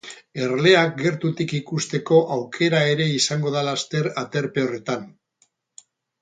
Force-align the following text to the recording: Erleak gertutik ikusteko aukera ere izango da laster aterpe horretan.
Erleak 0.43 0.93
gertutik 1.01 1.53
ikusteko 1.57 2.17
aukera 2.37 2.79
ere 2.95 3.07
izango 3.19 3.53
da 3.57 3.63
laster 3.69 4.09
aterpe 4.23 4.65
horretan. 4.65 5.07